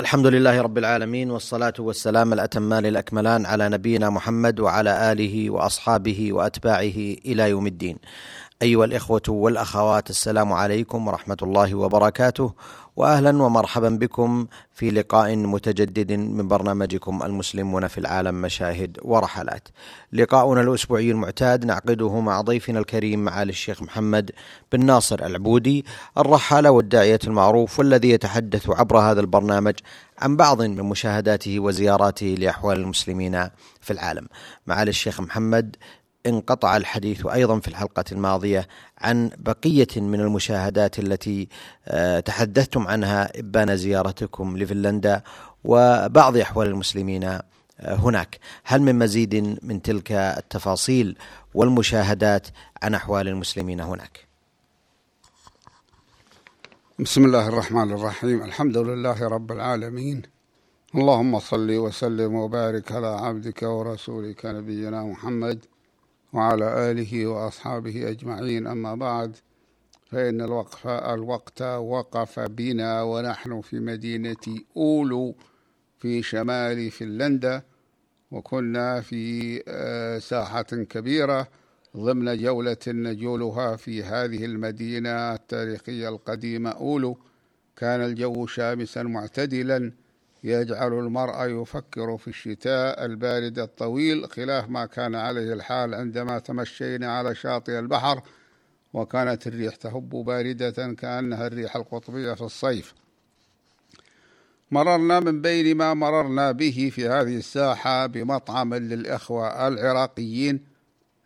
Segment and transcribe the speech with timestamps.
[0.00, 6.98] الحمد لله رب العالمين والصلاة والسلام الأتمان الأكملان على نبينا محمد وعلى آله وأصحابه وأتباعه
[7.26, 7.96] إلى يوم الدين.
[8.62, 12.52] أيها الإخوة والأخوات السلام عليكم ورحمة الله وبركاته
[12.96, 19.68] واهلا ومرحبا بكم في لقاء متجدد من برنامجكم المسلمون في العالم مشاهد ورحلات.
[20.12, 24.30] لقاؤنا الأسبوعي المعتاد نعقده مع ضيفنا الكريم معالي الشيخ محمد
[24.72, 25.84] بن ناصر العبودي
[26.18, 29.74] الرحالة والداعية المعروف والذي يتحدث عبر هذا البرنامج
[30.18, 33.48] عن بعض من مشاهداته وزياراته لأحوال المسلمين
[33.80, 34.26] في العالم.
[34.66, 35.76] معالي الشيخ محمد
[36.26, 41.48] انقطع الحديث أيضا في الحلقة الماضية عن بقية من المشاهدات التي
[41.88, 45.22] آه، تحدثتم عنها إبان زيارتكم لفنلندا
[45.64, 47.42] وبعض أحوال المسلمين آه،
[47.80, 48.38] هناك.
[48.64, 51.16] هل من مزيد من تلك التفاصيل
[51.54, 52.46] والمشاهدات
[52.82, 54.26] عن أحوال المسلمين هناك؟
[56.98, 58.42] بسم الله الرحمن الرحيم.
[58.42, 60.22] الحمد لله رب العالمين.
[60.94, 65.64] اللهم صل وسلم وبارك على عبدك ورسولك نبينا محمد
[66.32, 68.66] وعلى آله وأصحابه أجمعين.
[68.66, 69.36] أما بعد
[70.06, 75.34] فإن الوقف الوقت وقف بنا ونحن في مدينة أولو
[75.98, 77.62] في شمال فنلندا
[78.30, 81.48] وكنا في آه، ساحة كبيرة
[81.96, 87.18] ضمن جولة نجولها في هذه المدينة التاريخية القديمة أولو.
[87.76, 89.92] كان الجو شامسا معتدلا
[90.44, 97.34] يجعل المرء يفكر في الشتاء البارد الطويل خلاف ما كان عليه الحال عندما تمشينا على
[97.34, 98.22] شاطئ البحر
[98.92, 102.94] وكانت الريح تهب باردة كأنها الريح القطبية في الصيف.
[104.70, 110.64] مررنا من بين ما مررنا به في هذه الساحة بمطعم للإخوة العراقيين.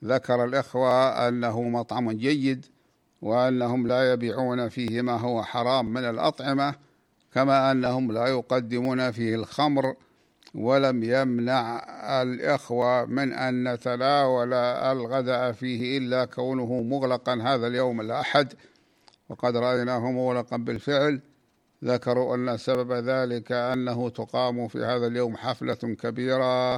[0.05, 2.67] ذكر الإخوة أنه مطعم جيد
[3.23, 6.75] وأنهم لا يبيعون فيه ما هو حرام من الأطعمة
[7.35, 9.95] كما أنهم لا يقدمون فيه الخمر
[10.55, 11.83] ولم يمنع
[12.23, 18.53] الإخوة من أن نتناول الغداء فيه إلا كونه مغلقا هذا اليوم الأحد.
[19.29, 21.21] وقد رأيناه مغلقا بالفعل.
[21.85, 26.77] ذكروا أن سبب ذلك أنه تقام في هذا اليوم حفلة كبيرة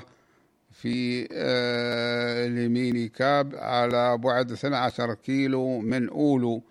[0.70, 6.62] في آه، لميني كاب على بعد 12 كيلو من أولو.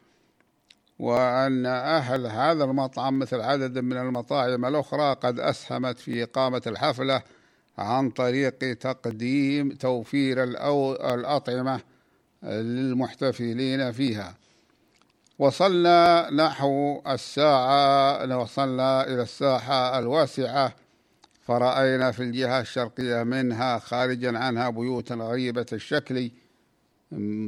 [0.99, 7.21] وأن أهل هذا المطعم مثل عدد من المطاعم الأخرى قد أسهمت في إقامة الحفلة
[7.77, 10.43] عن طريق تقديم توفير
[11.13, 11.79] الأطعمة
[12.43, 14.35] للمحتفلين فيها.
[15.39, 20.75] وصلنا نحو الساعة وصلنا إلى الساحة الواسعة
[21.41, 26.31] فرأينا في الجهة الشرقية منها خارجا عنها بيوتا غريبة الشكل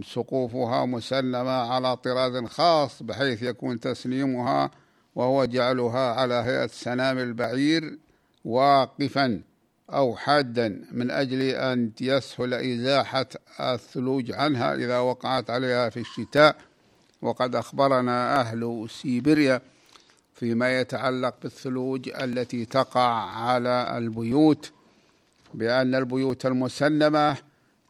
[0.06, 4.72] سقوفها مسلمة على طراز خاص بحيث يكون تسليمها
[5.16, 7.98] وهو جعلها على هيئة سنام البعير
[8.46, 9.42] واقفا
[9.90, 13.28] أو حادا من أجل أن يسهل إزاحة
[13.60, 16.56] الثلوج عنها إذا وقعت عليها في الشتاء.
[17.22, 19.62] وقد أخبرنا أهل سيبيريا
[20.34, 24.72] فيما يتعلق بالثلوج التي تقع على البيوت
[25.54, 27.38] بأن البيوت المسلمة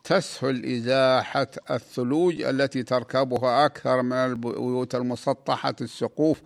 [0.07, 6.41] تسهل إزاحة الثلوج التي تركبها أكثر من البيوت المسطحة السقوف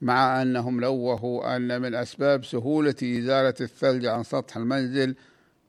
[0.00, 5.14] مع أنهم لوهوا أن من أسباب سهولة إزالة الثلج عن سطح المنزل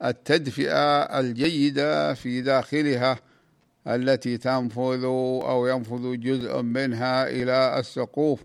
[0.03, 3.19] التدفئة الجيدة في داخلها
[3.87, 8.43] التي تنفذ أو ينفذ جزء منها إلى السقوف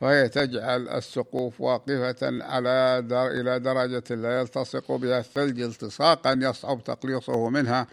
[0.00, 7.48] فهي تجعل السقوف واقفة على در إلى درجة لا يلتصق بها الثلج التصاقا يصعب تقليصه
[7.48, 7.86] منها.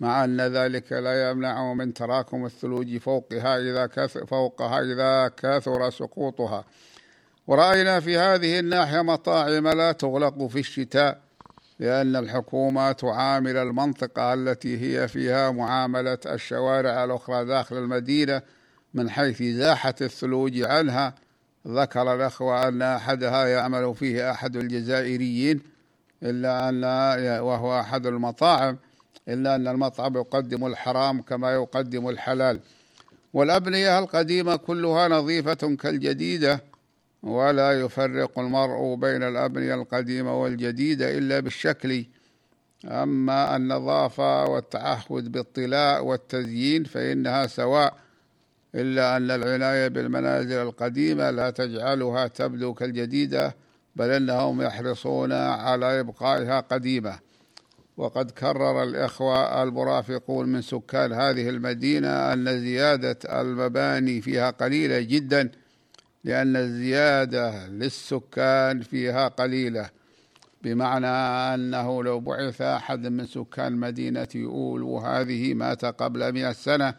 [0.00, 6.64] مع أن ذلك لا يمنع من تراكم الثلوج فوقها إذا كثر فوقها إذا كثر سقوطها.
[7.46, 11.20] ورأينا في هذه الناحية مطاعم لا تغلق في الشتاء
[11.78, 18.42] لأن الحكومة تعامل المنطقة التي هي فيها معاملة الشوارع الأخرى داخل المدينة
[18.94, 21.14] من حيث إزاحة الثلوج عنها.
[21.66, 25.60] ذكر الأخوة أن أحدها يعمل فيه أحد الجزائريين
[26.22, 26.84] إلا أن
[27.40, 28.78] وهو أحد المطاعم.
[29.30, 32.60] إلا أن المطعم يقدم الحرام كما يقدم الحلال.
[33.32, 36.64] والأبنية القديمة كلها نظيفة كالجديدة
[37.22, 42.04] ولا يفرق المرء بين الأبنية القديمة والجديدة إلا بالشكل.
[42.84, 47.94] أما النظافة والتعهد بالطلاء والتزيين فإنها سواء
[48.74, 53.56] إلا أن العناية بالمنازل القديمة لا تجعلها تبدو كالجديدة
[53.96, 57.18] بل أنهم يحرصون على إبقائها قديمة.
[58.00, 65.50] وقد كرر الإخوة المرافقون من سكان هذه المدينة أن زيادة المباني فيها قليلة جدا
[66.24, 69.90] لأن الزيادة للسكان فيها قليلة
[70.62, 71.06] بمعنى
[71.54, 76.94] أنه لو بعث أحد من سكان مدينة أولو هذه مات قبل مئة سنة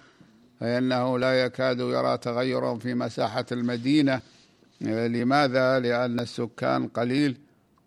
[0.59, 4.21] فإنه لا يكاد يرى تغيرا في مساحة المدينة
[4.81, 7.37] لماذا؟ لأن السكان قليل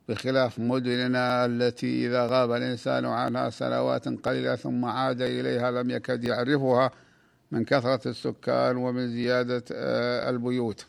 [0.08, 6.90] بخلاف مدننا التي إذا غاب الإنسان عنها سنوات قليلة ثم عاد إليها لم يكد يعرفها
[7.50, 10.86] من كثرة السكان ومن زيادة آه، البيوت.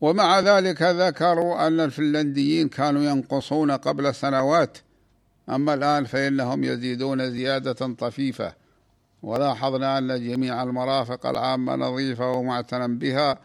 [0.00, 4.78] ومع ذلك ذكروا أن الفنلنديين كانوا ينقصون قبل سنوات
[5.48, 8.52] أما الآن فإنهم يزيدون زيادة طفيفة.
[9.22, 13.38] ولاحظنا أن جميع المرافق العامة نظيفة ومعتنى بها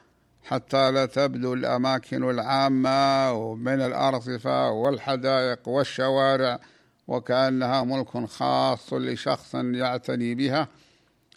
[0.44, 6.60] حتى لا تبدو الأماكن العامة من الأرصفة والحدائق والشوارع
[7.08, 10.68] وكأنها ملك خاص لشخص يعتني بها.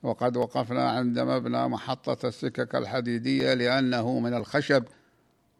[0.02, 4.84] وقد وقفنا عند مبنى محطة السكك الحديدية لأنه من الخشب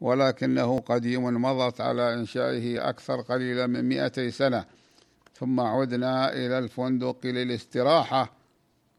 [0.01, 4.65] ولكنه قديم مضت على إنشائه أكثر قليلا من مئتي سنة.
[5.35, 8.44] ثم عدنا إلى الفندق للاستراحة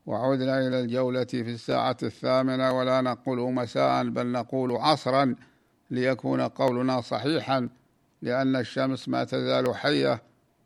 [0.05, 5.35] وعدنا إلى الجولة في الساعة الثامنة ولا نقول مساء بل نقول عصرا
[5.91, 7.69] ليكون قولنا صحيحا
[8.21, 10.21] لأن الشمس ما تزال حية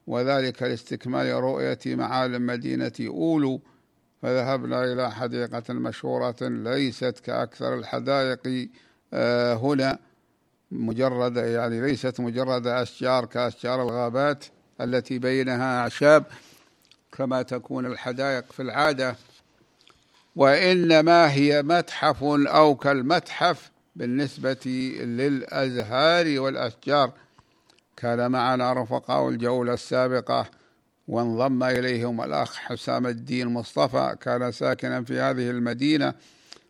[0.07, 3.61] وذلك لاستكمال رؤية معالم مدينة أولو.
[4.21, 8.69] فذهبنا إلى حديقة مشهورة ليست كأكثر الحدائق
[9.13, 9.99] آه، هنا
[10.71, 14.45] مجرد يعني ليست مجرد أشجار كأشجار الغابات
[14.81, 16.25] التي بينها أعشاب.
[17.11, 19.15] كما تكون الحدائق في العادة
[20.35, 24.65] وإنما هي متحف أو كالمتحف بالنسبة
[24.99, 27.11] للأزهار والأشجار.
[27.97, 30.45] كان معنا رفقاء الجولة السابقة
[31.07, 34.15] وانضم إليهم الأخ حسام الدين مصطفى.
[34.21, 36.13] كان ساكنا في هذه المدينة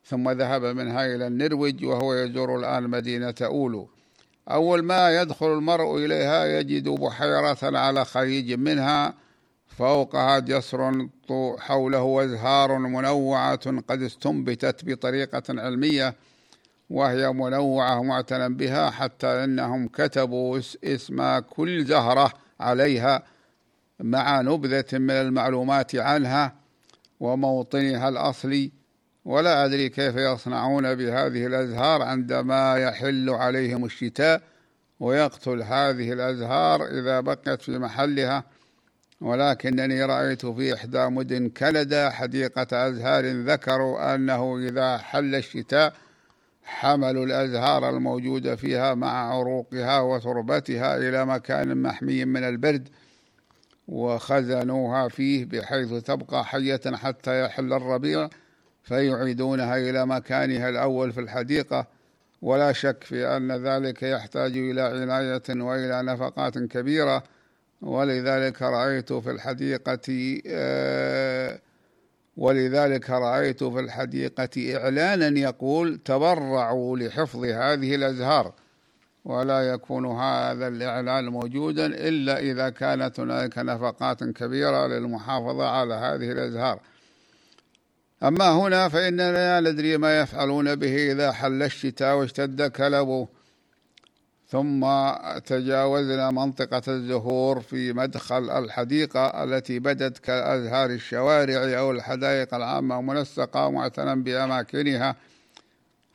[0.06, 3.89] ثم ذهب منها إلى النرويج وهو يزور الآن مدينة أولو.
[4.51, 9.13] أول ما يدخل المرء إليها يجد بحيرة على خليج منها
[9.79, 11.07] فوقها جسر
[11.59, 16.15] حوله أزهار منوعة قد استنبتت بطريقة علمية
[16.89, 23.23] وهي منوعة معتنى بها حتى إنهم كتبوا اسم كل زهرة عليها
[23.99, 26.55] مع نبذة من المعلومات عنها
[27.19, 28.71] وموطنها الأصلي.
[29.25, 34.41] ولا أدري كيف يصنعون بهذه الأزهار عندما يحل عليهم الشتاء
[34.99, 38.43] ويقتل هذه الأزهار إذا بقيت في محلها.
[39.21, 45.94] ولكنني رأيت في إحدى مدن كندا حديقة أزهار ذكروا أنه إذا حل الشتاء
[46.63, 52.89] حملوا الأزهار الموجودة فيها مع عروقها وتربتها إلى مكان محمي من البرد
[53.88, 58.30] وخزنوها فيه بحيث تبقى حية حتى يحل الربيع
[58.83, 61.88] فيعيدونها إلى مكانها الأول في الحديقة.
[62.42, 67.24] ولا شك في أن ذلك يحتاج إلى عناية وإلى نفقات كبيرة.
[67.81, 71.59] ولذلك رأيت في الحديقة آه،
[72.37, 78.53] ولذلك رأيت في الحديقة إعلانا يقول تبرعوا لحفظ هذه الأزهار.
[79.25, 86.79] ولا يكون هذا الإعلان موجودا إلا إذا كانت هناك نفقات كبيرة للمحافظة على هذه الأزهار.
[88.23, 93.27] أما هنا فإننا لا ندري ما يفعلون به إذا حل الشتاء واشتد كلبه.
[94.49, 94.87] ثم
[95.45, 104.15] تجاوزنا منطقة الزهور في مدخل الحديقة التي بدت كأزهار الشوارع أو الحدائق العامة منسقة معتنى
[104.15, 105.15] بأماكنها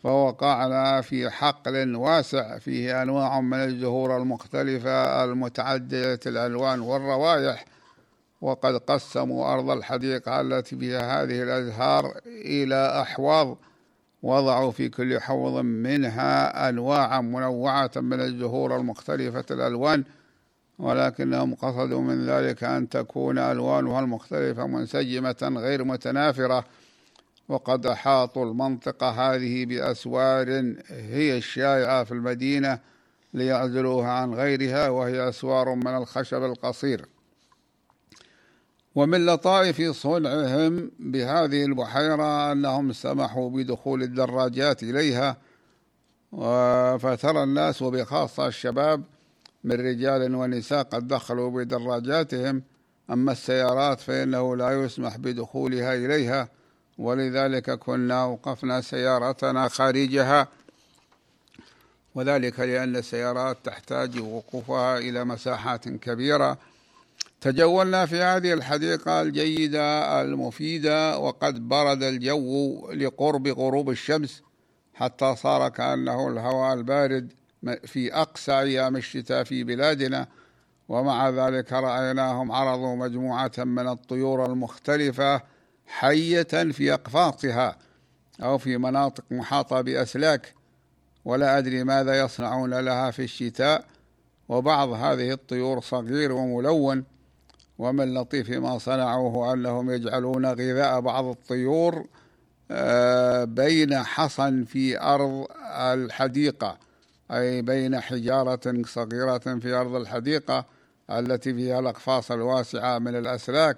[0.02, 7.64] فوقعنا في حقل واسع فيه أنواع من الزهور المختلفة المتعددة الألوان والروائح
[8.40, 13.56] وقد قسموا أرض الحديقة التي فيها هذه الأزهار إلى أحواض.
[14.24, 20.04] وضعوا في كل حوض منها أنواعا منوعة من الزهور المختلفة الألوان
[20.78, 26.64] ولكنهم قصدوا من ذلك أن تكون ألوانها المختلفة منسجمة غير متنافرة
[27.48, 32.78] وقد أحاطوا المنطقة هذه بأسوار هي الشائعة في المدينة
[33.34, 37.06] ليعزلوها عن غيرها وهي أسوار من الخشب القصير.
[38.94, 45.36] ومن لطائف صنعهم بهذه البحيرة أنهم سمحوا بدخول الدراجات إليها
[46.98, 49.02] فترى الناس وبخاصة الشباب
[49.64, 52.62] من رجال ونساء قد دخلوا بدراجاتهم.
[53.10, 56.48] أما السيارات فإنه لا يسمح بدخولها إليها
[56.98, 60.48] ولذلك كنا وقفنا سيارتنا خارجها.
[62.14, 66.58] وذلك لأن السيارات تحتاج وقوفها إلى مساحات كبيرة.
[67.44, 74.42] تجولنا في هذه الحديقة الجيدة المفيدة وقد برد الجو لقرب غروب الشمس
[74.94, 77.32] حتى صار كأنه الهواء البارد
[77.84, 80.26] في أقصى أيام الشتاء في بلادنا.
[80.88, 85.42] ومع ذلك رأيناهم عرضوا مجموعة من الطيور المختلفة
[85.86, 87.76] حية في أقفاصها
[88.42, 90.54] أو في مناطق محاطة بأسلاك.
[91.24, 93.84] ولا أدري ماذا يصنعون لها في الشتاء.
[94.48, 97.13] وبعض هذه الطيور صغير وملون
[97.78, 102.06] ومن لطيف ما صنعوه أنهم يجعلون غذاء بعض الطيور
[102.70, 106.78] آه، بين حصن في أرض الحديقة
[107.30, 110.64] أي بين حجارة صغيرة في أرض الحديقة
[111.10, 113.76] التي فيها الأقفاص الواسعة من الأسلاك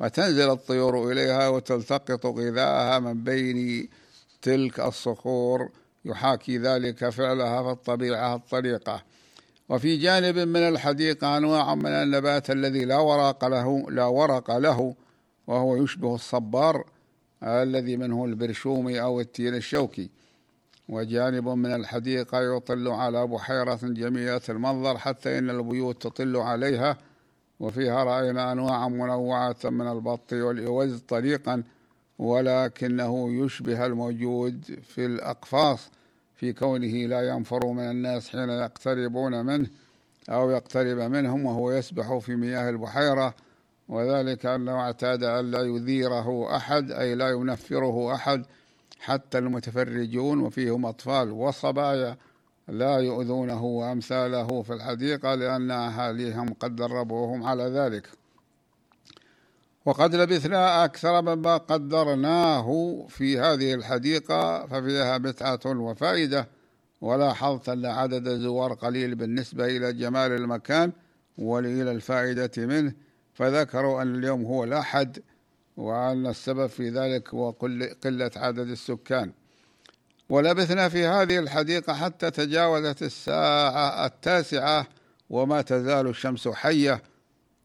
[0.00, 3.88] وتنزل الطيور إليها وتلتقط غذاءها من بين
[4.42, 5.68] تلك الصخور
[6.04, 9.02] يحاكي ذلك فعلها في الطبيعة الطريقة.
[9.70, 14.94] وفي جانب من الحديقة أنواع من النبات الذي لا ورق له لا ورق له
[15.46, 16.84] وهو يشبه الصبار
[17.42, 20.10] الذي منه البرشومي أو التين الشوكي.
[20.88, 26.98] وجانب من الحديقة يطل على بحيرة جميلة المنظر حتى إن البيوت تطل عليها.
[27.60, 31.62] وفيها رأينا أنواعا منوعة من البط والإوز طريقا
[32.18, 35.90] ولكنه يشبه الموجود في الأقفاص.
[36.40, 39.66] في كونه لا ينفر من الناس حين يقتربون منه
[40.28, 43.34] أو يقترب منهم وهو يسبح في مياه البحيرة.
[43.88, 48.44] وذلك أنه اعتاد أن لا يذيره أحد أي لا ينفره أحد
[49.00, 52.16] حتى المتفرجون وفيهم أطفال وصبايا
[52.68, 58.19] لا يؤذونه وأمثاله في الحديقة لأن أهاليهم قد دربوهم على ذلك.
[59.84, 66.48] وقد لبثنا أكثر مما قدرناه في هذه الحديقة ففيها متعة وفائدة
[67.00, 70.92] ولاحظت أن عدد الزوار قليل بالنسبة إلى جمال المكان
[71.38, 72.92] وإلى الفائدة منه.
[73.34, 75.18] فذكروا أن اليوم هو الأحد
[75.76, 77.50] وأن السبب في ذلك هو
[78.04, 79.32] قلة عدد السكان.
[80.28, 84.86] ولبثنا في هذه الحديقة حتى تجاوزت الساعة التاسعة
[85.30, 87.02] وما تزال الشمس حية.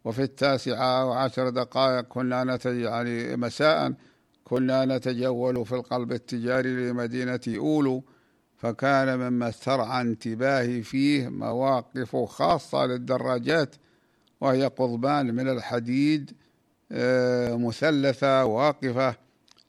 [0.05, 3.93] وفي التاسعة وعشر دقائق كنا نتج يعني مساء
[4.43, 8.03] كنا نتجول في القلب التجاري لمدينة أولو
[8.57, 13.75] فكان مما استرعى انتباهي فيه مواقف خاصة للدراجات
[14.41, 16.31] وهي قضبان من الحديد
[16.91, 19.15] آه، مثلثة واقفة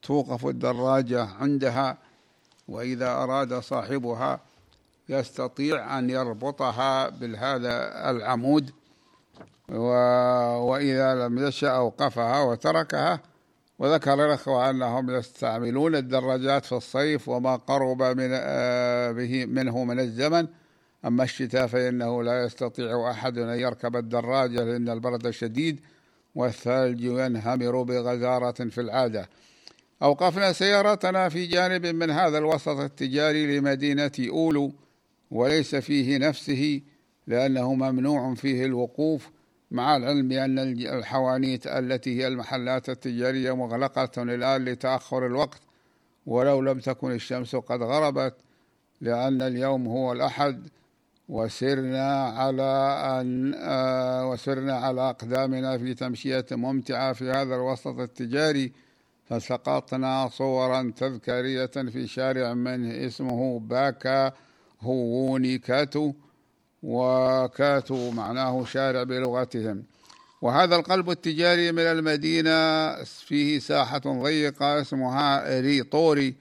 [0.02, 1.98] توقف الدراجة عندها
[2.68, 4.40] وإذا أراد صاحبها
[5.08, 8.70] يستطيع أن يربطها بهذا العمود.
[9.68, 9.88] و...
[10.70, 13.20] وإذا لم يشأ أوقفها وتركها
[13.78, 20.46] وذكر الأخوة أنهم يستعملون الدراجات في الصيف وما قرب من آه، به منه من الزمن.
[21.04, 25.80] أما الشتاء فإنه لا يستطيع أحد أن يركب الدراجة لأن البرد شديد
[26.34, 29.28] والثلج ينهمر بغزارة في العادة.
[30.02, 34.72] أوقفنا سيارتنا في جانب من هذا الوسط التجاري لمدينة أولو
[35.30, 36.80] وليس فيه نفسه
[37.26, 39.30] لأنه ممنوع فيه الوقوف
[39.76, 40.58] مع العلم بأن
[40.98, 45.60] الحوانيت التي هي المحلات التجارية مغلقة الآن لتأخر الوقت
[46.26, 48.34] ولو لم تكن الشمس قد غربت
[49.00, 50.68] لأن اليوم هو الأحد
[51.28, 52.72] وسرنا على
[53.20, 58.72] أن آه، وسرنا على أقدامنا في تمشية ممتعة في هذا الوسط التجاري.
[59.28, 64.32] فسقطنا صورا تذكارية في شارع منه اسمه باكا
[64.80, 66.12] هووني كاتو
[66.86, 69.82] وكاتو معناه شارع بلغتهم.
[70.42, 76.34] وهذا القلب التجاري من المدينة فيه ساحة ضيقة اسمها ريطوري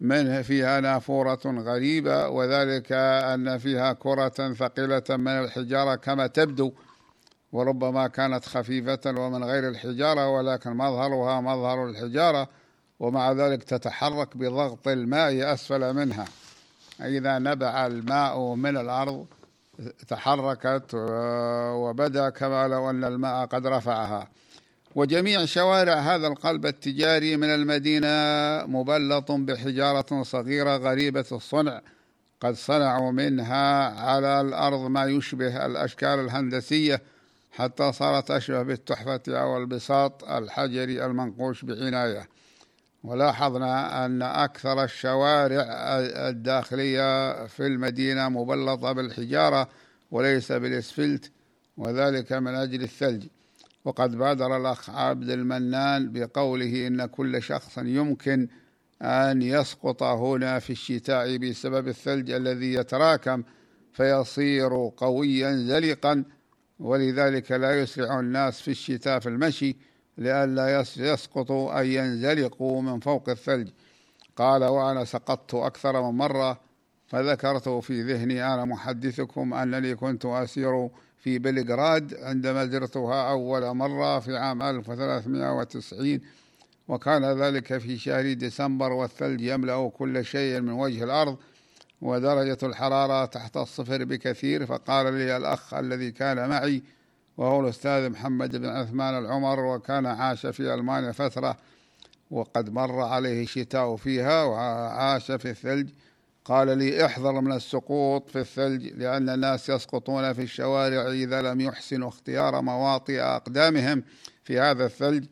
[0.00, 6.72] منه فيها نافورة غريبة وذلك أن فيها كرة ثقيلة من الحجارة كما تبدو
[7.52, 12.48] وربما كانت خفيفة ومن غير الحجارة ولكن مظهرها مظهر الحجارة
[13.00, 16.24] ومع ذلك تتحرك بضغط الماء أسفل منها.
[17.00, 19.26] إذا نبع الماء من الأرض
[20.08, 20.94] تحركت
[21.74, 24.28] وبدا كما لو أن الماء قد رفعها.
[24.94, 28.08] وجميع شوارع هذا القلب التجاري من المدينة
[28.66, 31.80] مبلط بحجارة صغيرة غريبة الصنع.
[32.40, 37.02] قد صنعوا منها على الأرض ما يشبه الأشكال الهندسية
[37.52, 42.28] حتى صارت أشبه بالتحفة أو البساط الحجري المنقوش بعناية.
[43.04, 45.64] ولاحظنا أن أكثر الشوارع
[46.28, 49.68] الداخلية في المدينة مبلطة بالحجارة
[50.10, 51.30] وليس بالإسفلت
[51.76, 53.26] وذلك من أجل الثلج.
[53.84, 58.48] وقد بادر الأخ عبد المنان بقوله إن كل شخص يمكن
[59.02, 63.42] أن يسقط هنا في الشتاء بسبب الثلج الذي يتراكم
[63.92, 66.24] فيصير قويا زلقا
[66.78, 69.76] ولذلك لا يسرع الناس في الشتاء في المشي.
[70.18, 73.68] لئلا يسقطوا أي ينزلقوا من فوق الثلج.
[74.36, 76.60] قال وأنا سقطت أكثر من مرة
[77.06, 80.88] فذكرت في ذهني أنا محدثكم أنني كنت أسير
[81.18, 86.20] في بلغراد عندما زرتها أول مرة في عام 1390
[86.88, 91.36] وكان ذلك في شهر ديسمبر والثلج يملأ كل شيء من وجه الأرض
[92.02, 94.66] ودرجة الحرارة تحت الصفر بكثير.
[94.66, 96.82] فقال لي الأخ الذي كان معي
[97.36, 101.56] وهو الأستاذ محمد بن عثمان العمر وكان عاش في ألمانيا فترة
[102.30, 105.90] وقد مر عليه الشتاء فيها وعاش في الثلج.
[106.44, 112.08] قال لي احذر من السقوط في الثلج لأن الناس يسقطون في الشوارع إذا لم يحسنوا
[112.08, 114.02] اختيار مواطئ أقدامهم
[114.44, 115.24] في هذا الثلج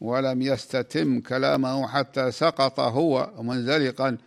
[0.00, 4.18] ولم يستتم كلامه حتى سقط هو منزلقا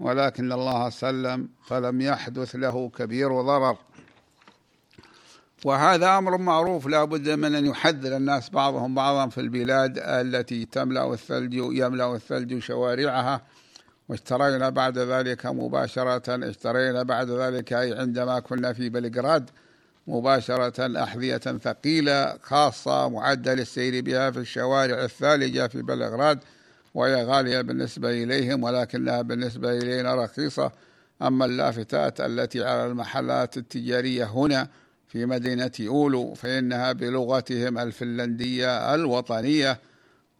[0.00, 3.76] ولكن الله سلم فلم يحدث له كبير ضرر.
[5.64, 11.12] وهذا أمر معروف لا بد من أن يحذر الناس بعضهم بعضا في البلاد التي تملأ
[11.12, 13.42] الثلج يملأ الثلج شوارعها.
[14.08, 19.50] واشترينا بعد ذلك مباشرة اشترينا بعد ذلك أي عندما كنا في بلغراد
[20.06, 26.38] مباشرة أحذية ثقيلة خاصة معدة للسير بها في الشوارع الثالجة في بلغراد
[26.94, 30.72] وهي غالية بالنسبة إليهم ولكنها بالنسبة إلينا رخيصة.
[31.22, 34.68] أما اللافتات التي على المحلات التجارية هنا
[35.08, 39.78] في مدينة أولو فإنها بلغتهم الفنلندية الوطنية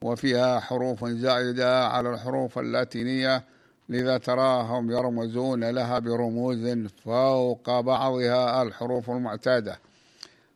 [0.03, 3.45] وفيها حروف زائدة على الحروف اللاتينية
[3.89, 9.79] لذا تراهم يرمزون لها برموز فوق بعضها الحروف المعتادة.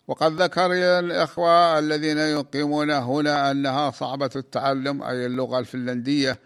[0.08, 6.38] وقد ذكر الإخوة الذين يقيمون هنا أنها صعبة التعلم أي اللغة الفنلندية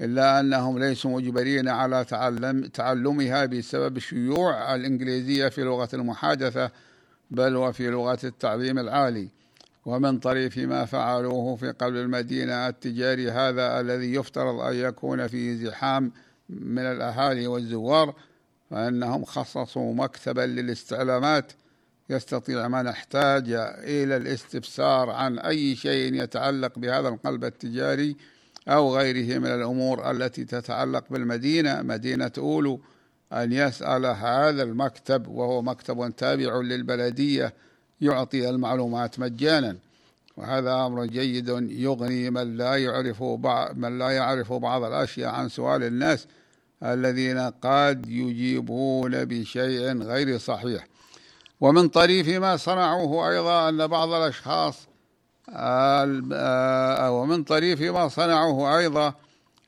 [0.00, 6.70] إلا أنهم ليسوا مجبرين على تعلم تعلمها بسبب شيوع الإنجليزية في لغة المحادثة
[7.30, 9.28] بل وفي لغة التعليم العالي.
[9.86, 16.12] ومن طريف ما فعلوه في قلب المدينة التجاري هذا الذي يفترض أن يكون في زحام
[16.48, 18.14] من الأهالي والزوار
[18.70, 21.52] فإنهم خصصوا مكتبا للاستعلامات.
[22.10, 28.16] يستطيع من احتاج إلى الاستفسار عن أي شيء يتعلق بهذا القلب التجاري
[28.68, 32.80] أو غيره من الأمور التي تتعلق بالمدينة مدينة أولو.
[33.32, 37.54] أن يسأل هذا المكتب وهو مكتب تابع للبلدية
[38.00, 39.76] يعطي المعلومات مجانا.
[40.36, 45.82] وهذا أمر جيد يغني من لا يعرف بعض من لا يعرف بعض الأشياء عن سؤال
[45.82, 46.26] الناس
[46.82, 50.86] الذين قد يجيبون بشيء غير صحيح.
[51.60, 54.88] ومن طريف ما صنعوه أيضا أن بعض الأشخاص
[55.50, 59.14] آه، ومن طريف ما صنعوه أيضا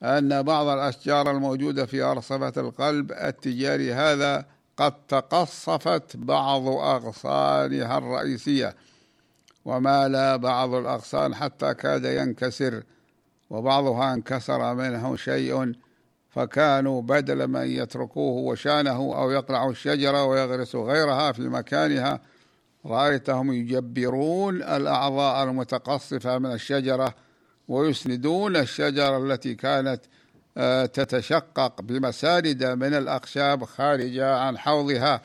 [0.03, 4.45] أن بعض الأشجار الموجودة في أرصفة القلب التجاري هذا
[4.77, 8.77] قد تقصفت بعض أغصانها الرئيسية
[9.65, 12.83] ومال بعض الأغصان حتى كاد ينكسر
[13.51, 15.73] وبعضها انكسر منه شيء
[16.31, 22.21] فكانوا بدل من يتركوه وشانه أو يقلعوا الشجرة ويغرسوا غيرها في مكانها
[22.87, 27.15] رأيتهم يجبرون الأعضاء المتقصفة من الشجرة
[27.71, 30.01] ويسندون الشجرة التي كانت
[30.57, 35.21] آه، تتشقق بمسارد من الأخشاب خارجة عن حوضها.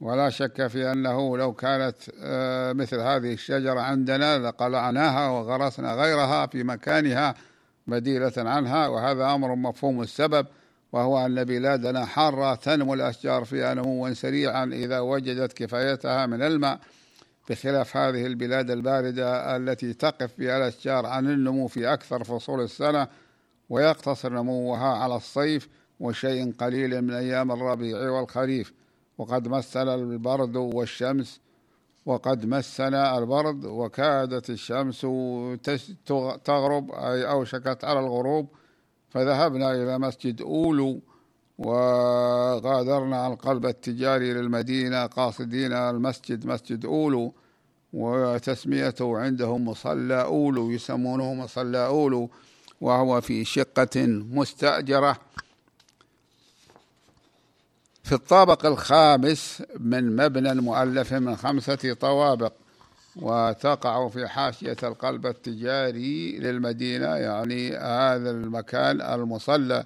[0.00, 6.62] ولا شك في أنه لو كانت آه، مثل هذه الشجرة عندنا لقلعناها وغرسنا غيرها في
[6.62, 7.34] مكانها
[7.86, 10.46] بديلة عنها وهذا أمر مفهوم السبب
[10.92, 16.80] وهو أن بلادنا حارة تنمو الأشجار فيها نموا سريعا إذا وجدت كفايتها من الماء.
[17.50, 23.08] بخلاف هذه البلاد الباردة التي تقف فيها الأشجار عن النمو في أكثر فصول السنة
[23.70, 25.68] ويقتصر نموها على الصيف
[26.00, 28.72] وشيء قليل من أيام الربيع والخريف.
[29.18, 31.40] وقد مثل البرد والشمس
[32.06, 35.00] وقد مسنا البرد وكادت الشمس
[36.44, 38.48] تغرب أي أوشكت على الغروب
[39.10, 41.00] فذهبنا إلى مسجد أولو
[41.58, 47.34] وغادرنا القلب التجاري للمدينة قاصدين المسجد مسجد أولو
[47.92, 52.30] وتسميته عندهم مصلى أولو يسمونه مصلى أولو
[52.80, 55.16] وهو في شقة مستأجرة.
[58.04, 62.52] في الطابق الخامس من مبنى مؤلف من خمسة طوابق
[63.16, 69.84] وتقع في حاشية القلب التجاري للمدينة يعني هذا المكان المصلى.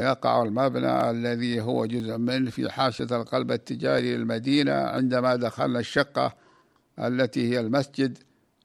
[0.00, 6.34] يقع المبنى الذي هو جزء منه في حاشية القلب التجاري للمدينة عندما دخلنا الشقة
[6.98, 8.18] التي هي المسجد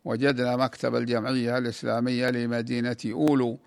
[0.06, 3.60] وجدنا مكتب الجمعية الإسلامية لمدينة أولو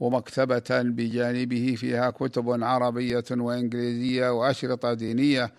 [0.00, 5.52] ومكتبة بجانبه فيها كتب عربية وإنجليزية وأشرطة دينية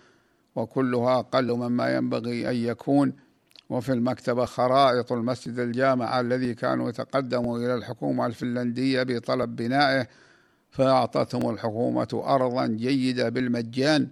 [0.56, 3.12] وكلها أقل مما ينبغي أن يكون.
[3.70, 10.06] وفي المكتبة خرائط المسجد الجامع الذي كانوا يتقدموا إلى الحكومة الفنلندية بطلب بنائه.
[10.76, 14.08] فأعطتهم الحكومة أرضا جيدة بالمجان.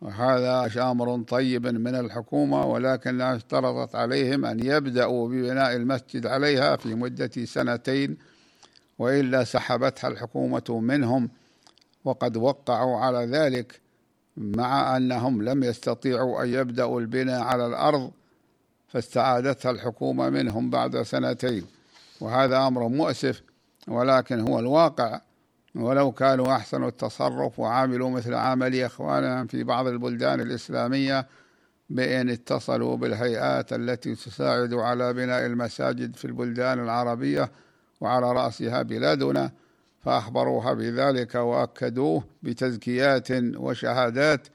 [0.00, 7.30] وهذا أمر طيب من الحكومة ولكنها اشترطت عليهم أن يبدأوا ببناء المسجد عليها في مدة
[7.44, 8.16] سنتين
[8.98, 11.28] وإلا سحبتها الحكومة منهم.
[12.04, 13.80] وقد وقعوا على ذلك
[14.36, 18.10] مع أنهم لم يستطيعوا أن يبدأوا البناء على الأرض
[18.88, 21.66] فاستعادتها الحكومة منهم بعد سنتين.
[22.20, 23.42] وهذا أمر مؤسف
[23.88, 25.20] ولكن هو الواقع.
[25.74, 31.26] ولو كانوا أحسنوا التصرف وعاملوا مثل عمل إخوانهم في بعض البلدان الإسلامية
[31.90, 37.50] بأن اتصلوا بالهيئات التي تساعد على بناء المساجد في البلدان العربية
[38.00, 39.52] وعلى رأسها بلادنا
[40.00, 44.48] فأخبروها بذلك وأكدوه بتزكيات وشهادات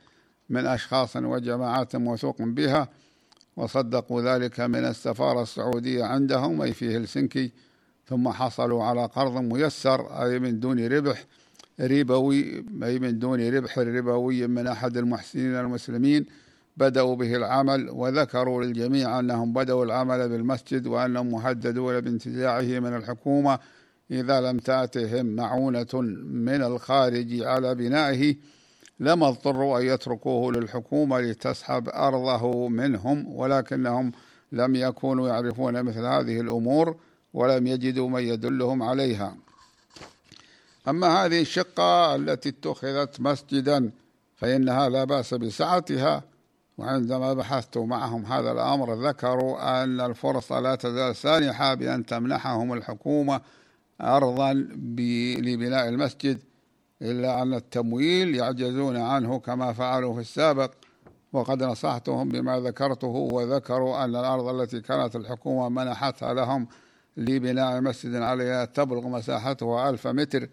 [0.49, 2.89] من أشخاص وجماعات موثوق بها
[3.57, 7.51] وصدقوا ذلك من السفارة السعودية عندهم أي في هلسنكي.
[8.09, 11.25] ثم حصلوا على قرض ميسر أي من دون ربح
[11.79, 16.25] ربوي أي من دون ربح ربوي من أحد المحسنين المسلمين
[16.77, 23.59] بدأوا به العمل وذكروا للجميع أنهم بدأوا العمل بالمسجد وأنهم مهددون بانتزاعه من الحكومة
[24.11, 28.35] إذا لم تأتهم معونة من الخارج على بنائه
[28.99, 34.11] لما اضطروا أن يتركوه للحكومة لتسحب أرضه منهم ولكنهم
[34.51, 36.95] لم يكونوا يعرفون مثل هذه الأمور.
[37.33, 39.35] ولم يجدوا من يدلهم عليها.
[40.87, 43.91] أما هذه الشقة التي اتخذت مسجدا
[44.35, 46.23] فإنها لا بأس بسعتها
[46.77, 53.41] وعندما بحثت معهم هذا الأمر ذكروا أن الفرصة لا تزال سانحة بأن تمنحهم الحكومة
[54.01, 54.53] أرضا
[55.39, 56.39] لبناء المسجد
[57.01, 60.71] إلا أن التمويل يعجزون عنه كما فعلوا في السابق.
[61.33, 66.67] وقد نصحتهم بما ذكرته وذكروا أن الأرض التي كانت الحكومة منحتها لهم
[67.17, 70.49] لبناء مسجد عليها تبلغ مساحته ألف متر.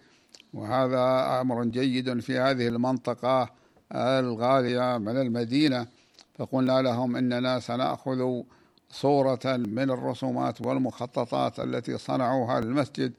[0.55, 3.50] وهذا أمر جيد في هذه المنطقة
[3.92, 5.87] الغالية من المدينة.
[6.35, 8.42] فقلنا لهم إننا سنأخذ
[8.90, 13.12] صورة من الرسومات والمخططات التي صنعوها للمسجد.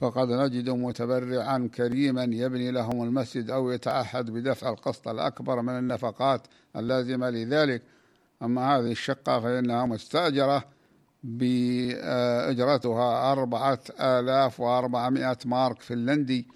[0.00, 7.30] فقد نجد متبرعا كريما يبني لهم المسجد أو يتعهد بدفع القسط الأكبر من النفقات اللازمة
[7.30, 7.82] لذلك.
[8.42, 10.75] أما هذه الشقة فإنها مستأجرة
[11.26, 16.46] بأجرتها أربعة آلاف وأربعمائة مارك فنلندي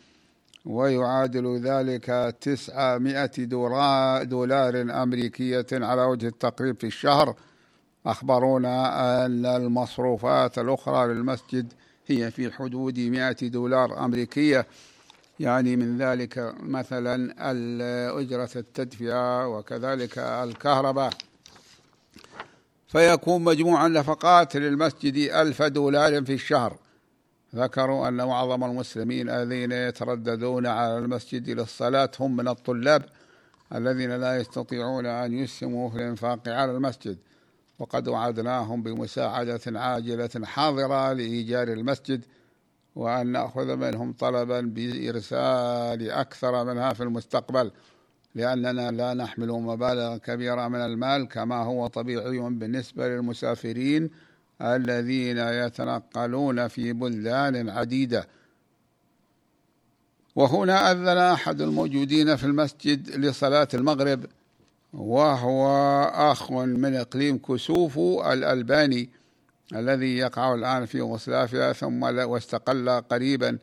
[0.64, 3.44] ويعادل ذلك تسعمائة
[4.24, 7.34] دولار أمريكية على وجه التقريب في الشهر.
[8.06, 11.72] أخبرونا أن المصروفات الأخرى للمسجد
[12.06, 14.66] هي في حدود 100 دولار أمريكية.
[15.40, 17.34] يعني من ذلك مثلا
[18.20, 21.12] أجرة التدفئة وكذلك الكهرباء.
[22.90, 26.76] فيكون مجموع النفقات للمسجد ألف دولار في الشهر.
[27.54, 33.04] ذكروا أن معظم المسلمين الذين يترددون على المسجد للصلاة هم من الطلاب
[33.74, 37.18] الذين لا يستطيعون أن يسهموا في الإنفاق على المسجد
[37.78, 42.24] وقد وعدناهم بمساعدة عاجلة حاضرة لإيجار المسجد
[42.96, 47.70] وأن نأخذ منهم طلبا بإرسال أكثر منها في المستقبل.
[48.34, 54.10] لأننا لا نحمل مبالغ كبيرة من المال كما هو طبيعي بالنسبة للمسافرين
[54.62, 58.26] الذين يتنقلون في بلدان عديدة.
[60.36, 64.26] وهنا أذن أحد الموجودين في المسجد لصلاة المغرب
[64.92, 65.68] وهو
[66.14, 69.10] أخ من إقليم كسوفو الألباني
[69.74, 73.58] الذي يقع الآن في يوغوسلافيا ثم واستقل قريبا.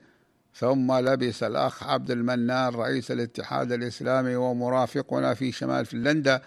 [0.59, 6.41] ثم لبس الأخ عبد المنان رئيس الاتحاد الإسلامي ومرافقنا في شمال فنلندا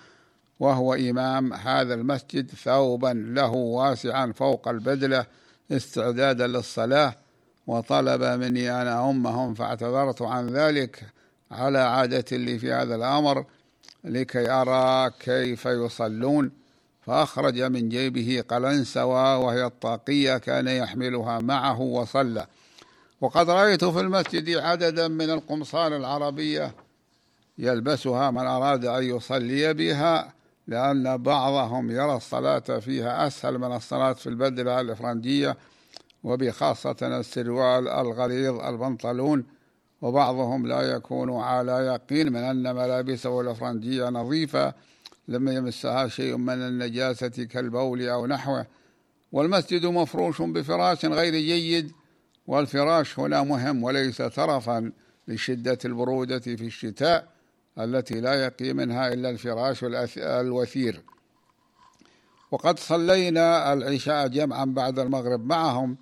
[0.61, 5.27] وهو إمام هذا المسجد ثوبا له واسعا فوق البدلة
[5.73, 7.15] استعدادا للصلاة
[7.67, 11.05] وطلب مني أن أمهم فاعتذرت عن ذلك
[11.51, 13.45] على عادة لي في هذا الأمر
[14.05, 16.51] لكي أرى كيف يصلون.
[17.01, 22.47] فأخرج من جيبه قلنسوة وهي الطاقية كان يحملها معه وصلى.
[23.21, 26.75] وقد رأيت في المسجد عددا من القمصان العربية
[27.59, 30.35] يلبسها من أراد أن يصلي بها
[30.67, 35.57] لأن بعضهم يرى الصلاة فيها أسهل من الصلاة في البدلة الإفرنجية
[36.25, 39.45] وبخاصة السروال الغليظ البنطلون
[40.03, 44.75] وبعضهم لا يكون على يقين من أن ملابسه الإفرنجية نظيفة
[45.29, 48.67] لم يمسها شيء من النجاسة كالبول أو نحوه.
[49.33, 51.93] والمسجد مفروش بفراش غير جيد
[52.51, 54.93] والفراش هنا مهم وليس ترفا
[55.29, 57.29] لشدة البرودة في الشتاء
[57.79, 59.85] التي لا يقي منها إلا الفراش
[60.19, 61.03] الوثير.
[62.51, 65.97] وقد صلينا العشاء جمعا بعد المغرب معهم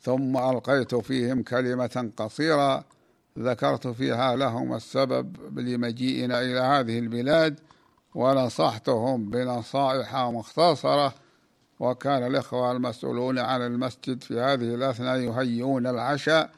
[0.00, 2.84] ثم ألقيت فيهم كلمة قصيرة
[3.38, 7.60] ذكرت فيها لهم السبب لمجيئنا إلى هذه البلاد
[8.14, 11.14] ونصحتهم بنصائح مختصرة
[11.82, 16.50] وكان الإخوة المسؤولون عن المسجد في هذه الأثناء يهيئون العشاء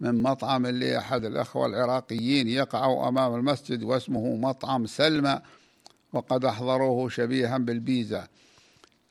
[0.00, 5.40] من مطعم لأحد الإخوة العراقيين يقع أمام المسجد واسمه مطعم سلمى
[6.12, 8.28] وقد أحضروه شبيها بالبيزا.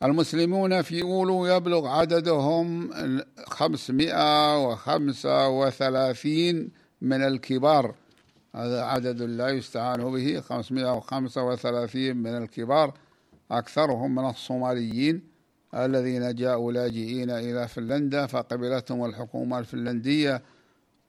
[0.04, 2.89] المسلمون في أولو يبلغ عددهم
[3.47, 6.69] خمسمائة وخمسة وثلاثين
[7.01, 7.95] من الكبار.
[8.56, 12.93] هذا عدد لا يستعان به خمسمائة وخمسة وثلاثين من الكبار
[13.51, 15.34] أكثرهم من الصوماليين.
[15.75, 20.41] الذين جاءوا لاجئين إلى فنلندا فقبلتهم الحكومة الفنلندية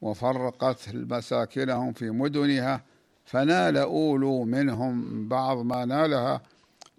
[0.03, 2.83] وفرقت مساكنهم في مدنها
[3.25, 6.43] فنال أولو منهم بعض ما نالها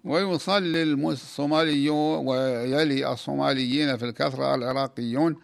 [0.04, 5.36] ويصلي الصوماليون ويلي الصوماليين في الكثرة العراقيون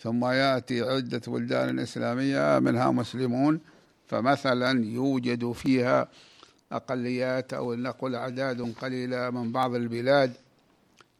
[0.00, 3.60] ثم يأتي عدة بلدان إسلامية منها مسلمون
[4.06, 6.08] فمثلا يوجد فيها
[6.72, 10.32] أقليات أو نقول أعداد قليلة من بعض البلاد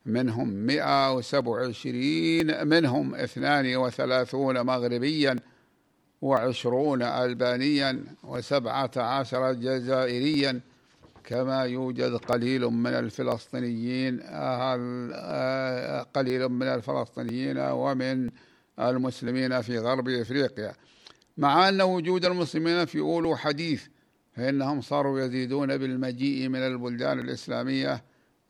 [0.08, 5.36] منهم مئة وسبع وعشرين منهم اثنان وثلاثون مغربيا
[6.22, 10.60] وعشرون ألبانيا وسبعة عشر جزائريا.
[11.24, 14.20] كما يوجد قليل من الفلسطينيين
[16.14, 18.30] قليل من الفلسطينيين ومن
[18.78, 20.72] المسلمين في غرب إفريقيا.
[21.36, 23.86] مع أن وجود المسلمين في أولو حديث
[24.32, 28.02] فإنهم صاروا يزيدون بالمجيء من البلدان الإسلامية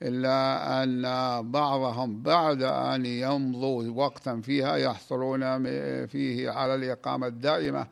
[0.02, 1.02] إلا أن
[1.50, 5.40] بعضهم بعد أن يمضوا وقتا فيها يحصلون
[6.06, 7.86] فيه على الإقامة الدائمة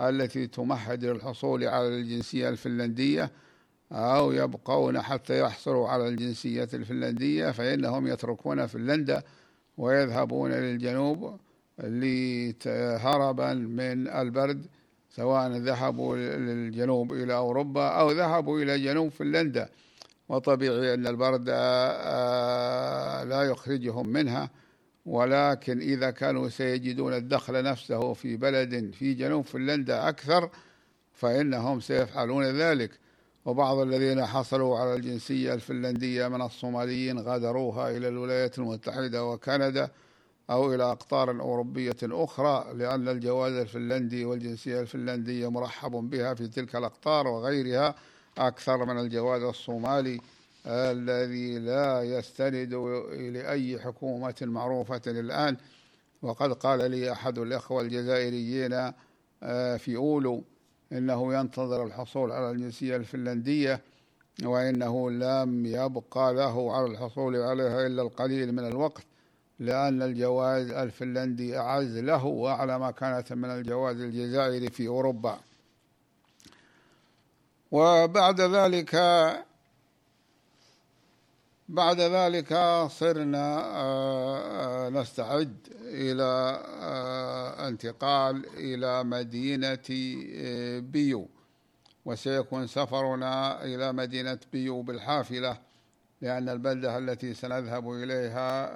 [0.00, 3.30] التي تمهد للحصول على الجنسية الفنلندية
[3.92, 9.22] أو يبقون حتى يحصلوا على الجنسية الفنلندية فإنهم يتركون فنلندا
[9.78, 11.40] ويذهبون للجنوب
[13.00, 14.66] هربا من البرد
[15.10, 19.68] سواء ذهبوا للجنوب إلى أوروبا أو ذهبوا إلى جنوب فنلندا.
[20.28, 24.50] وطبيعي أن البرد آه، لا يخرجهم منها.
[25.06, 30.50] ولكن إذا كانوا سيجدون الدخل نفسه في بلد في جنوب فنلندا أكثر
[31.12, 32.90] فإنهم سيفعلون ذلك.
[33.46, 39.90] وبعض الذين حصلوا على الجنسية الفنلندية من الصوماليين غادروها إلى الولايات المتحدة وكندا
[40.50, 47.26] أو إلى أقطار أوروبية أخرى لأن الجواز الفنلندي والجنسية الفنلندية مرحب بها في تلك الأقطار
[47.26, 47.94] وغيرها.
[48.38, 50.20] أكثر من الجواز الصومالي
[50.66, 52.74] الذي لا يستند
[53.34, 55.56] لأي حكومة معروفة الآن.
[56.22, 58.92] وقد قال لي أحد الإخوة الجزائريين
[59.42, 60.42] آه، في أولو
[60.92, 63.80] إنه ينتظر الحصول على الجنسية الفنلندية
[64.44, 69.02] وإنه لم يبقى له على الحصول عليها إلا القليل من الوقت
[69.58, 75.38] لأن الجواز الفنلندي أعز له وأعلى ما كانت من الجواز الجزائري في أوروبا.
[77.76, 78.94] وبعد ذلك
[81.68, 82.54] بعد ذلك
[82.90, 89.88] صرنا آه، آه، نستعد إلى آه، انتقال إلى مدينة
[90.80, 91.28] بيو.
[92.04, 95.58] وسيكون سفرنا إلى مدينة بيو بالحافلة
[96.20, 98.70] لأن البلدة التي سنذهب إليها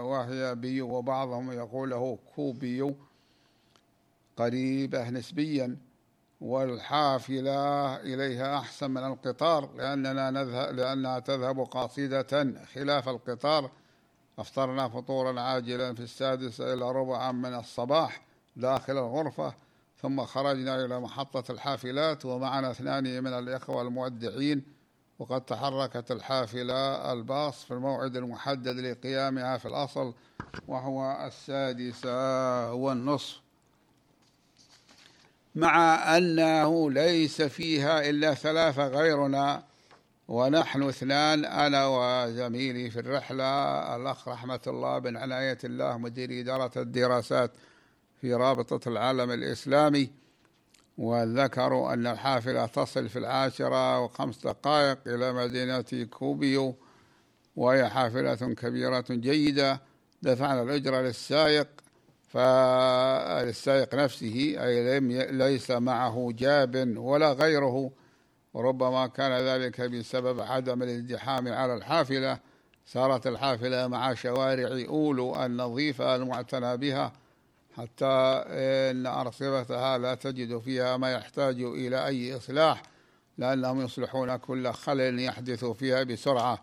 [0.00, 2.96] وهي بيو وبعضهم يقول له كوبيو
[4.36, 5.87] قريبة نسبيا.
[6.40, 13.70] والحافلة إليها أحسن من القطار لأننا نذهب لأنها تذهب قاصدة خلاف القطار.
[14.38, 18.22] أفطرنا فطورا عاجلا في السادسة إلى ربع من الصباح
[18.56, 19.54] داخل الغرفة
[20.02, 24.62] ثم خرجنا إلى محطة الحافلات ومعنا اثنان من الإخوة المودعين
[25.18, 30.14] وقد تحركت الحافلة الباص في الموعد المحدد لقيامها في الأصل
[30.68, 33.40] وهو السادسة والنصف.
[35.58, 39.64] مع أنه ليس فيها إلا ثلاثة غيرنا
[40.28, 43.44] ونحن اثنان أنا وزميلي في الرحلة
[43.96, 47.50] الأخ رحمة الله بن عناية الله مدير إدارة الدراسات
[48.20, 50.10] في رابطة العالم الإسلامي
[50.98, 56.76] وذكروا أن الحافلة تصل في العاشرة وخمس دقائق إلى مدينة كوبيو
[57.56, 59.80] وهي حافلة كبيرة جيدة
[60.22, 61.68] دفعنا الأجرة للسائق.
[62.28, 67.90] فالسائق نفسه أي ليس معه جاب ولا غيره.
[68.54, 72.38] وربما كان ذلك بسبب عدم الازدحام على الحافلة.
[72.86, 77.12] سارت الحافلة مع شوارع أولو النظيفة المعتنى بها.
[77.76, 82.82] حتى إن أرصفتها لا تجد فيها ما يحتاج إلى أي إصلاح
[83.38, 86.58] لأنهم يصلحون كل خلل يحدث فيها بسرعة.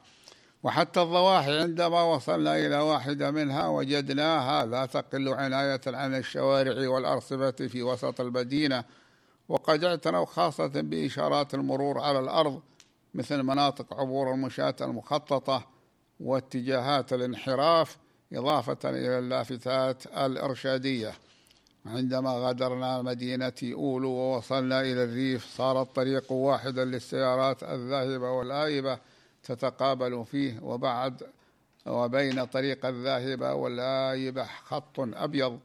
[0.66, 7.84] وحتى الضواحي عندما وصلنا إلى واحدة منها وجدناها لا تقل عناية عن الشوارع والأرصفة في
[7.84, 8.84] وسط المدينة
[9.50, 12.62] وقد اعتنوا خاصة بإشارات المرور على الأرض
[13.14, 15.68] مثل مناطق عبور المشاة المخططة
[16.20, 17.98] واتجاهات الانحراف
[18.34, 21.14] إضافة إلى اللافتات الإرشادية.
[21.86, 29.00] عندما غادرنا مدينة أولو ووصلنا إلى الريف صار الطريق واحدا للسيارات الذاهبة والآيبة
[29.46, 31.24] تتقابل فيه وبعد
[31.86, 35.60] وبين طريق الذاهبة والآيبة خط أبيض.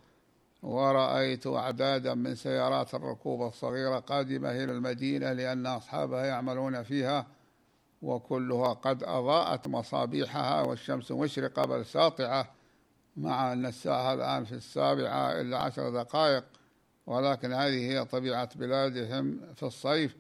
[0.62, 7.26] ورأيت أعدادا من سيارات الركوب الصغيرة قادمة إلى المدينة لأن أصحابها يعملون فيها
[8.02, 12.50] وكلها قد أضاءت مصابيحها والشمس مشرقة بل ساطعة
[13.16, 16.44] مع أن الساعة الآن في السابعة إلا عشر دقائق.
[17.06, 20.16] ولكن هذه هي طبيعة بلادهم في الصيف.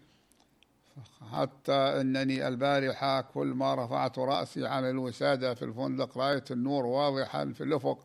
[1.32, 7.64] حتى أنني البارحة كل ما رفعت رأسي عن الوسادة في الفندق رأيت النور واضحا في
[7.64, 7.98] الأفق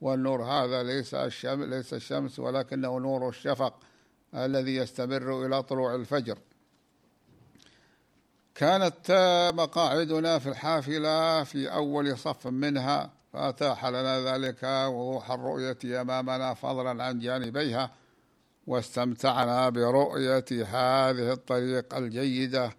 [0.00, 3.74] والنور هذا ليس الشمس ليس الشمس ولكنه نور الشفق
[4.34, 6.38] الذي يستمر إلى طلوع الفجر.
[8.54, 9.10] كانت
[9.54, 17.18] مقاعدنا في الحافلة في أول صف منها فأتاح لنا ذلك وضوح الرؤية أمامنا فضلا عن
[17.18, 17.90] جانبيها.
[18.66, 22.70] واستمتعنا برؤية هذه الطريق الجيدة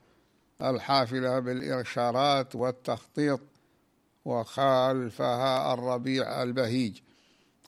[0.61, 3.39] الحافلة بالإرشارات والتخطيط
[4.25, 6.99] وخلفها الربيع البهيج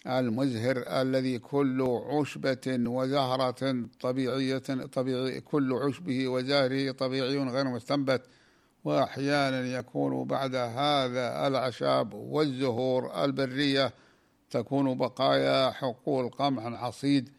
[0.08, 4.58] المزهر الذي كل عشبة وزهرة طبيعية
[4.94, 8.22] طبيعي كل عشبه وزهره طبيعي غير مستنبت.
[8.84, 13.94] وأحيانا يكون بعد هذا الأعشاب والزهور البرية
[14.50, 17.30] تكون بقايا حقول قمح حصيد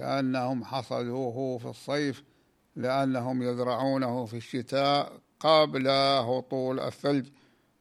[0.00, 2.22] كأنهم حصدوه في الصيف
[2.76, 7.26] لأنهم يزرعونه في الشتاء قبل هطول الثلج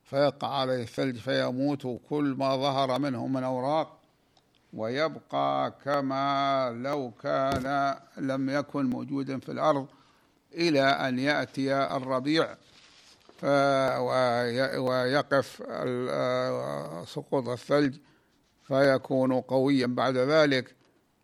[0.04, 4.00] فيقع عليه الثلج فيموت كل ما ظهر منه من أوراق
[4.74, 9.88] ويبقى كما لو كان لم يكن موجودا في الأرض
[10.54, 12.56] إلى أن يأتي الربيع
[14.78, 15.64] ويقف
[17.10, 17.98] سقوط الثلج
[18.68, 20.79] فيكون قويا بعد ذلك.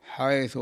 [0.05, 0.57] حيث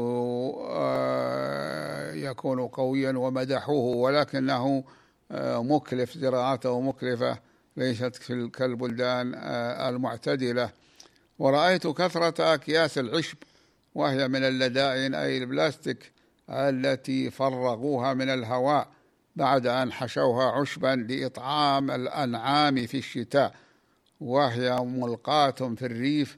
[0.69, 4.83] آه، يكون قويا ومدحوه ولكنه
[5.31, 7.39] آه، مكلف زراعته مكلفة
[7.77, 8.17] ليست
[8.53, 10.69] كالبلدان آه، المعتدلة.
[11.39, 13.37] ورأيت كثرة أكياس العشب
[13.95, 16.11] وهي من اللدائن أي البلاستيك
[16.49, 18.87] التي فرغوها من الهواء
[19.35, 23.55] بعد أن حشوها عشبا لإطعام الأنعام في الشتاء
[24.19, 26.37] وهي ملقاة في الريف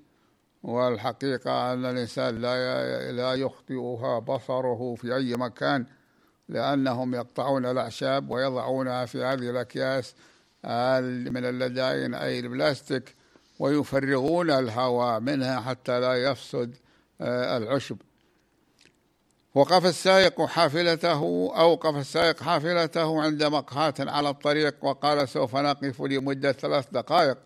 [0.65, 5.85] والحقيقة أن الإنسان لا لا يخطئها بصره في أي مكان
[6.49, 10.15] لأنهم يقطعون الأعشاب ويضعونها في هذه الأكياس
[11.31, 13.15] من اللدائن أي البلاستيك
[13.59, 16.75] ويفرغون الهواء منها حتى لا يفسد
[17.21, 17.97] آه، العشب.
[19.55, 26.85] وقف السائق حافلته أوقف السائق حافلته عند مقهاة على الطريق وقال سوف نقف لمدة ثلاث
[26.91, 27.37] دقائق.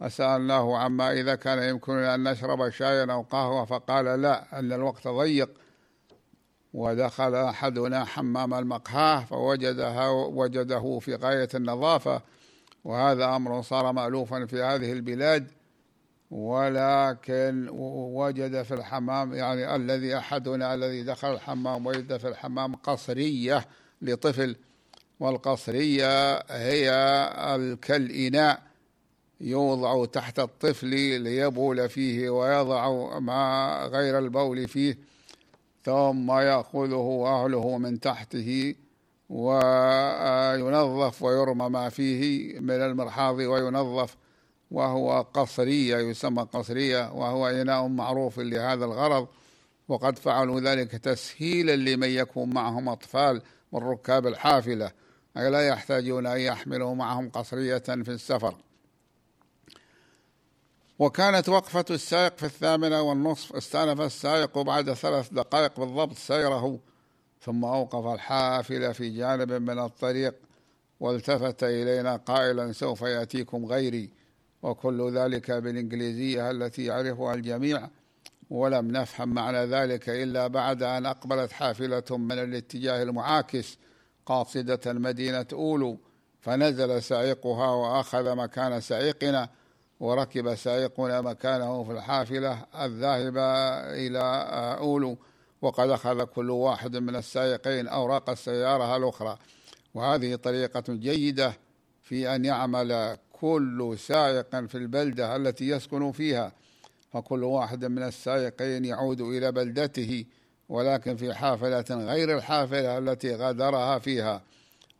[0.00, 5.50] فسألناه عما إذا كان يمكننا أن نشرب شايا أو قهوة فقال لا أن الوقت ضيق.
[6.74, 12.22] ودخل أحدنا حمام المقهاة فوجدها وجده في غاية النظافة.
[12.84, 15.50] وهذا أمر صار مألوفا في هذه البلاد.
[16.30, 17.68] ولكن
[18.14, 23.64] وجد في الحمام يعني الذي أحدنا الذي دخل الحمام وجد في الحمام قصرية
[24.02, 24.56] لطفل.
[25.20, 26.88] والقصرية هي
[27.82, 28.67] كالإناء
[29.40, 34.98] يوضع تحت الطفل ليبول فيه ويضع ما غير البول فيه
[35.84, 38.74] ثم يأخذه أهله من تحته
[39.30, 44.16] وينظف ويرمى ما فيه من المرحاض وينظف
[44.70, 49.28] وهو قصرية يسمى قصرية وهو إناء معروف لهذا الغرض.
[49.88, 54.90] وقد فعلوا ذلك تسهيلا لمن يكون معهم أطفال من ركاب الحافلة
[55.36, 58.54] أي لا يحتاجون أن يحملوا معهم قصرية في السفر.
[60.98, 66.78] وكانت وقفة السائق في الثامنة والنصف استأنف السائق بعد ثلاث دقائق بالضبط سيره
[67.40, 70.34] ثم أوقف الحافلة في جانب من الطريق
[71.00, 74.10] والتفت إلينا قائلا سوف يأتيكم غيري.
[74.62, 77.88] وكل ذلك بالإنجليزية التي يعرفها الجميع.
[78.50, 83.78] ولم نفهم معنى ذلك إلا بعد أن أقبلت حافلة من الاتجاه المعاكس
[84.26, 85.98] قاصدة مدينة أولو.
[86.40, 89.48] فنزل سائقها وأخذ مكان سائقنا.
[90.00, 93.42] وركب سائقنا مكانه في الحافلة الذاهبة
[93.80, 94.20] إلى
[94.78, 95.18] أولو
[95.62, 99.38] وقد أخذ كل واحد من السائقين أوراق السيارة الأخرى.
[99.94, 101.52] وهذه طريقة جيدة
[102.02, 106.52] في أن يعمل كل سائق في البلدة التي يسكن فيها.
[107.12, 110.24] فكل واحد من السائقين يعود إلى بلدته
[110.68, 114.42] ولكن في حافلة غير الحافلة التي غادرها فيها.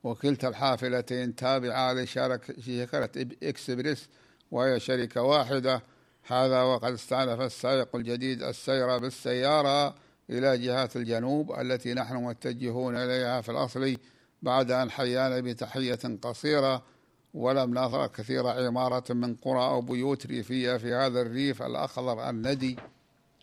[0.04, 4.08] وكلتا الحافلتين تابعة لشركة إكسبريس
[4.50, 5.82] وهي شركة واحدة.
[6.26, 9.94] هذا وقد استأنف السائق الجديد السير بالسيارة
[10.30, 13.96] إلى جهات الجنوب التي نحن متجهون إليها في الأصل
[14.42, 16.82] بعد أن حيانا بتحية قصيرة.
[17.34, 22.76] ولم نظر كثير عمارة من قرى أو بيوت ريفية في هذا الريف الأخضر الندي.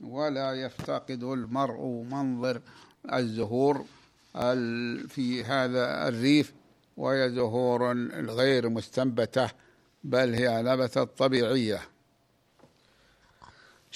[0.03, 2.61] ولا يفتقد المرء منظر
[3.13, 3.85] الزهور
[5.07, 6.53] في هذا الريف.
[6.97, 7.93] وهي زهور
[8.29, 9.64] غير مستنبتة.
[10.05, 11.81] بل هي نبتة طبيعية.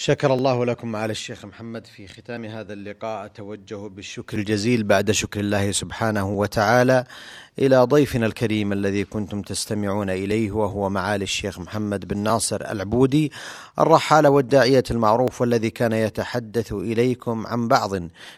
[0.02, 3.26] شكر الله لكم على الشيخ محمد في ختام هذا اللقاء.
[3.26, 7.04] أتوجه بالشكر الجزيل بعد شكر الله سبحانه وتعالى
[7.60, 13.32] إلى ضيفنا الكريم الذي كنتم تستمعون إليه وهو معالي الشيخ محمد بن ناصر العبودي
[13.80, 17.93] الرحال والداعية المعروف والذي كان يتحدث إليكم عن بعض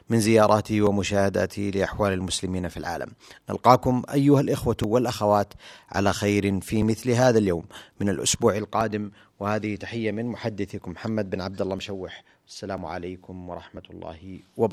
[0.09, 3.07] من زياراته ومشاهداته لأحوال المسلمين في العالم.
[3.49, 5.53] نلقاكم أيها الإخوة والأخوات
[5.91, 7.64] على خير في مثل هذا اليوم
[7.99, 9.12] من الأسبوع القادم.
[9.41, 12.23] وهذه تحية من محدثكم محمد بن عبد الله مشوح.
[12.47, 14.69] السلام عليكم ورحمة الله وبركاته.